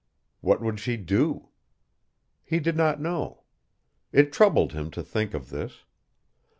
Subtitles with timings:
[0.39, 1.49] What would she do?
[2.43, 3.43] He did not know.
[4.11, 5.83] It troubled him to think of this.